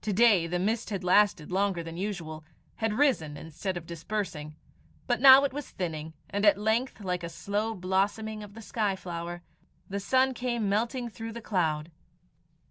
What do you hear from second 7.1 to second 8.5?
a slow blossoming